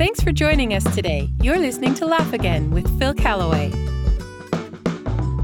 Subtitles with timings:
[0.00, 1.28] Thanks for joining us today.
[1.42, 3.70] You're listening to Laugh Again with Phil Callaway.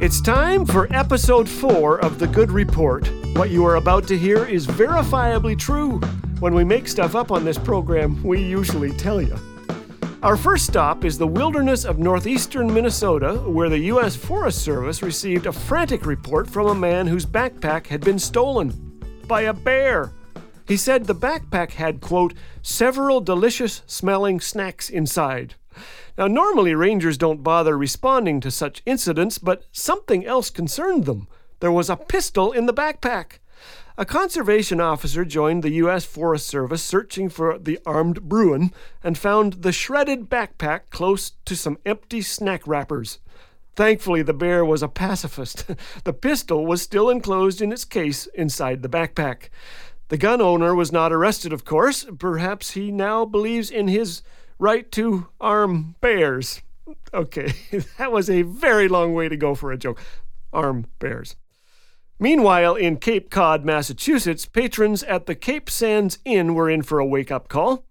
[0.00, 3.08] It's time for episode four of The Good Report.
[3.36, 6.00] What you are about to hear is verifiably true.
[6.40, 9.36] When we make stuff up on this program, we usually tell you.
[10.24, 14.16] Our first stop is the wilderness of northeastern Minnesota, where the U.S.
[14.16, 18.70] Forest Service received a frantic report from a man whose backpack had been stolen
[19.28, 20.12] by a bear.
[20.70, 22.32] He said the backpack had, quote,
[22.62, 25.56] several delicious smelling snacks inside.
[26.16, 31.26] Now, normally rangers don't bother responding to such incidents, but something else concerned them.
[31.58, 33.40] There was a pistol in the backpack.
[33.98, 36.04] A conservation officer joined the U.S.
[36.04, 41.78] Forest Service searching for the armed Bruin and found the shredded backpack close to some
[41.84, 43.18] empty snack wrappers.
[43.74, 45.64] Thankfully, the bear was a pacifist.
[46.04, 49.48] the pistol was still enclosed in its case inside the backpack.
[50.10, 52.04] The gun owner was not arrested, of course.
[52.18, 54.22] Perhaps he now believes in his
[54.58, 56.62] right to arm bears.
[57.14, 57.52] Okay,
[57.98, 60.00] that was a very long way to go for a joke.
[60.52, 61.36] Arm bears.
[62.18, 67.06] Meanwhile, in Cape Cod, Massachusetts, patrons at the Cape Sands Inn were in for a
[67.06, 67.84] wake up call.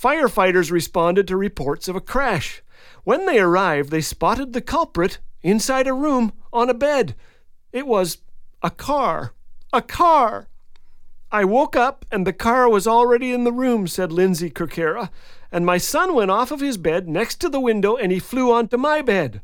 [0.00, 2.62] Firefighters responded to reports of a crash.
[3.02, 7.16] When they arrived, they spotted the culprit inside a room on a bed.
[7.72, 8.18] It was
[8.62, 9.32] a car.
[9.72, 10.46] A car!
[11.34, 15.10] I woke up and the car was already in the room, said Lindsay Kirkera,
[15.50, 18.52] and my son went off of his bed next to the window and he flew
[18.52, 19.40] onto my bed.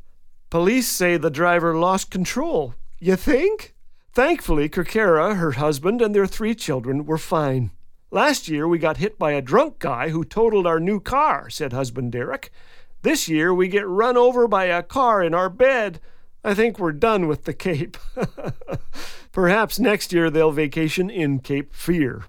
[0.51, 2.77] Police say the driver lost control.
[3.01, 3.75] You think?
[4.13, 7.73] Thankfully, Kirkera, her husband, and their three children were fine.
[8.13, 11.73] Last year we got hit by a drunk guy who totaled our new car, said
[11.73, 12.53] husband Derek.
[13.03, 16.01] This year we get run over by a car in our bed.
[16.45, 17.97] I think we're done with the Cape.
[19.33, 22.25] Perhaps next year they'll vacation in Cape Fear.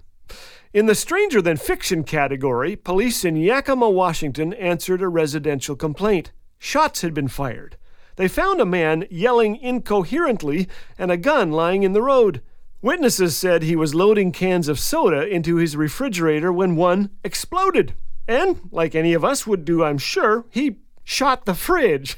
[0.72, 6.32] In the stranger than fiction category, police in Yakima, Washington answered a residential complaint.
[6.58, 7.76] Shots had been fired.
[8.16, 12.40] They found a man yelling incoherently and a gun lying in the road.
[12.80, 17.94] Witnesses said he was loading cans of soda into his refrigerator when one exploded.
[18.26, 22.16] And, like any of us would do, I'm sure, he shot the fridge.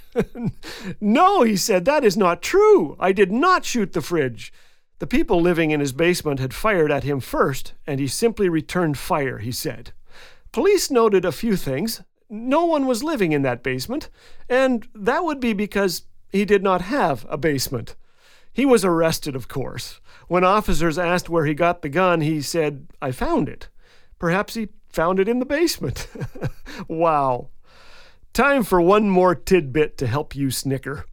[1.00, 2.96] no, he said, that is not true.
[3.00, 4.52] I did not shoot the fridge.
[4.98, 8.98] The people living in his basement had fired at him first, and he simply returned
[8.98, 9.92] fire, he said.
[10.52, 14.08] Police noted a few things no one was living in that basement,
[14.48, 17.96] and that would be because he did not have a basement.
[18.52, 20.00] He was arrested, of course.
[20.28, 23.68] When officers asked where he got the gun, he said, I found it.
[24.18, 26.08] Perhaps he found it in the basement.
[26.88, 27.50] wow.
[28.34, 31.04] Time for one more tidbit to help you snicker.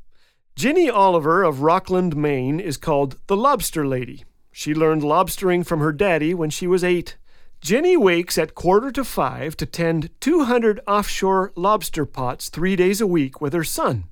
[0.55, 4.25] Ginny Oliver of Rockland, Maine is called the Lobster Lady.
[4.51, 7.17] She learned lobstering from her daddy when she was eight.
[7.61, 13.05] Jenny wakes at quarter to five to tend 200 offshore lobster pots three days a
[13.05, 14.05] week with her son.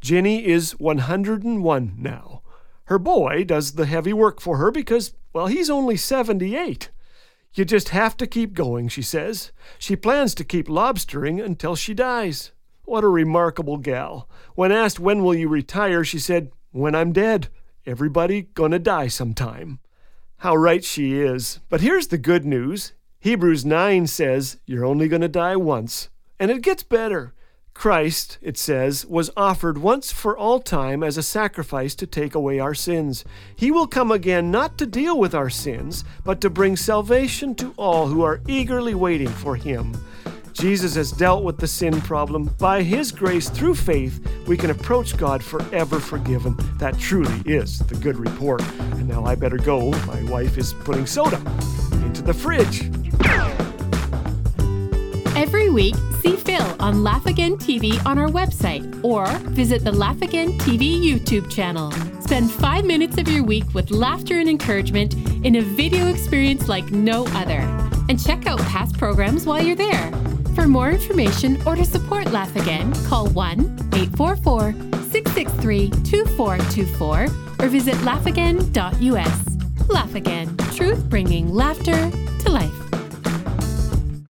[0.00, 2.40] Jenny is 101 now.
[2.84, 6.88] Her boy does the heavy work for her because, well, he's only 78.
[7.54, 9.52] You just have to keep going, she says.
[9.78, 12.52] She plans to keep lobstering until she dies.
[12.84, 14.28] What a remarkable gal.
[14.54, 17.48] When asked when will you retire, she said, When I'm dead.
[17.84, 19.78] Everybody gonna die sometime.
[20.38, 21.60] How right she is.
[21.68, 26.10] But here's the good news Hebrews 9 says, You're only to die once.
[26.38, 27.34] And it gets better.
[27.76, 32.58] Christ, it says, was offered once for all time as a sacrifice to take away
[32.58, 33.22] our sins.
[33.54, 37.74] He will come again not to deal with our sins, but to bring salvation to
[37.76, 39.94] all who are eagerly waiting for Him.
[40.54, 42.46] Jesus has dealt with the sin problem.
[42.58, 46.56] By His grace, through faith, we can approach God forever forgiven.
[46.78, 48.62] That truly is the good report.
[48.78, 49.90] And now I better go.
[50.06, 51.36] My wife is putting soda
[52.06, 52.90] into the fridge.
[55.36, 55.94] Every week,
[56.26, 61.00] see Phil on Laugh Again TV on our website or visit the Laugh Again TV
[61.00, 61.92] YouTube channel.
[62.20, 65.14] Spend five minutes of your week with laughter and encouragement
[65.44, 67.60] in a video experience like no other.
[68.08, 70.10] And check out past programs while you're there.
[70.54, 73.60] For more information or to support Laugh Again, call 1
[73.94, 74.72] 844
[75.12, 77.26] 663 2424
[77.60, 79.88] or visit laughagain.us.
[79.88, 82.85] Laugh Again, truth bringing laughter to life.